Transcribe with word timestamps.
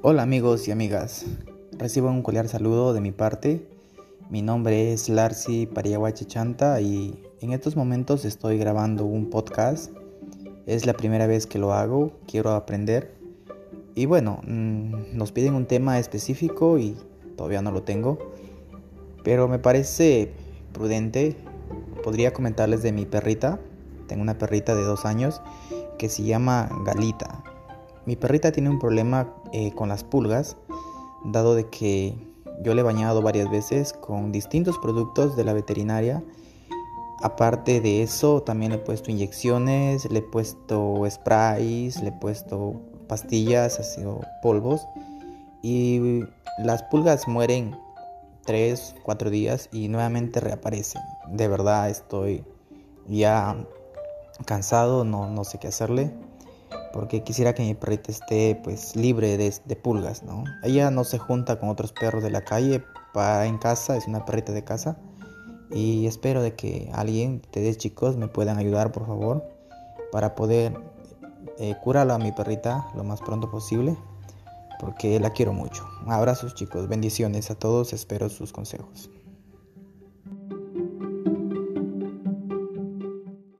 Hola 0.00 0.22
amigos 0.22 0.68
y 0.68 0.70
amigas, 0.70 1.26
recibo 1.72 2.08
un 2.08 2.22
cordial 2.22 2.48
saludo 2.48 2.92
de 2.92 3.00
mi 3.00 3.10
parte. 3.10 3.66
Mi 4.30 4.42
nombre 4.42 4.92
es 4.92 5.08
Larcy 5.08 5.66
Pariaguache 5.66 6.24
Chanta 6.24 6.80
y 6.80 7.20
en 7.40 7.52
estos 7.52 7.74
momentos 7.74 8.24
estoy 8.24 8.58
grabando 8.58 9.04
un 9.06 9.28
podcast. 9.28 9.90
Es 10.66 10.86
la 10.86 10.92
primera 10.92 11.26
vez 11.26 11.48
que 11.48 11.58
lo 11.58 11.72
hago, 11.72 12.12
quiero 12.28 12.52
aprender. 12.52 13.12
Y 13.96 14.06
bueno, 14.06 14.40
mm, 14.46 15.16
nos 15.16 15.32
piden 15.32 15.54
un 15.54 15.66
tema 15.66 15.98
específico 15.98 16.78
y 16.78 16.96
todavía 17.36 17.60
no 17.60 17.72
lo 17.72 17.82
tengo. 17.82 18.20
Pero 19.24 19.48
me 19.48 19.58
parece 19.58 20.32
prudente. 20.72 21.34
Podría 22.04 22.32
comentarles 22.32 22.84
de 22.84 22.92
mi 22.92 23.04
perrita. 23.04 23.58
Tengo 24.06 24.22
una 24.22 24.38
perrita 24.38 24.76
de 24.76 24.84
dos 24.84 25.04
años 25.04 25.42
que 25.98 26.08
se 26.08 26.22
llama 26.22 26.70
Galita. 26.86 27.42
Mi 28.08 28.16
perrita 28.16 28.52
tiene 28.52 28.70
un 28.70 28.78
problema 28.78 29.34
eh, 29.52 29.74
con 29.74 29.90
las 29.90 30.02
pulgas, 30.02 30.56
dado 31.26 31.54
de 31.54 31.68
que 31.68 32.16
yo 32.62 32.72
le 32.72 32.80
he 32.80 32.82
bañado 32.82 33.20
varias 33.20 33.50
veces 33.50 33.92
con 33.92 34.32
distintos 34.32 34.78
productos 34.78 35.36
de 35.36 35.44
la 35.44 35.52
veterinaria. 35.52 36.24
Aparte 37.20 37.82
de 37.82 38.02
eso, 38.02 38.42
también 38.42 38.72
le 38.72 38.78
he 38.78 38.80
puesto 38.80 39.10
inyecciones, 39.10 40.10
le 40.10 40.20
he 40.20 40.22
puesto 40.22 41.02
sprays, 41.10 42.00
le 42.00 42.08
he 42.08 42.12
puesto 42.12 42.80
pastillas, 43.08 43.78
así 43.78 44.00
polvos. 44.40 44.88
Y 45.60 46.22
las 46.60 46.84
pulgas 46.84 47.28
mueren 47.28 47.76
3, 48.46 48.94
4 49.02 49.28
días 49.28 49.68
y 49.70 49.88
nuevamente 49.88 50.40
reaparecen. 50.40 51.02
De 51.30 51.46
verdad 51.46 51.90
estoy 51.90 52.42
ya 53.06 53.54
cansado, 54.46 55.04
no, 55.04 55.28
no 55.28 55.44
sé 55.44 55.58
qué 55.58 55.68
hacerle 55.68 56.10
porque 56.92 57.22
quisiera 57.22 57.54
que 57.54 57.62
mi 57.62 57.74
perrita 57.74 58.10
esté 58.10 58.60
pues 58.62 58.96
libre 58.96 59.36
de, 59.36 59.76
pulgas, 59.76 60.22
¿no? 60.22 60.44
Ella 60.62 60.90
no 60.90 61.04
se 61.04 61.18
junta 61.18 61.58
con 61.58 61.68
otros 61.68 61.92
perros 61.92 62.22
de 62.22 62.30
la 62.30 62.42
calle 62.42 62.82
para 63.12 63.46
en 63.46 63.58
casa, 63.58 63.96
es 63.96 64.06
una 64.06 64.24
perrita 64.24 64.52
de 64.52 64.64
casa 64.64 64.98
y 65.70 66.06
espero 66.06 66.42
de 66.42 66.54
que 66.54 66.90
alguien, 66.94 67.42
ustedes 67.44 67.78
chicos, 67.78 68.16
me 68.16 68.28
puedan 68.28 68.58
ayudar 68.58 68.92
por 68.92 69.06
favor 69.06 69.44
para 70.10 70.34
poder 70.34 70.74
eh, 71.58 71.76
a 71.84 72.18
mi 72.18 72.32
perrita 72.32 72.86
lo 72.94 73.04
más 73.04 73.20
pronto 73.20 73.50
posible 73.50 73.96
porque 74.78 75.18
la 75.20 75.30
quiero 75.30 75.52
mucho. 75.52 75.86
Abrazos 76.06 76.54
chicos, 76.54 76.88
bendiciones 76.88 77.50
a 77.50 77.54
todos, 77.54 77.92
espero 77.92 78.28
sus 78.28 78.52
consejos. 78.52 79.10